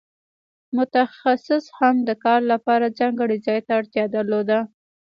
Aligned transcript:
متخصص 0.77 1.65
هم 1.77 1.95
د 2.07 2.09
کار 2.23 2.41
لپاره 2.51 2.95
ځانګړي 2.99 3.37
ځای 3.47 3.59
ته 3.65 3.71
اړتیا 3.79 4.05
درلوده. 4.15 4.59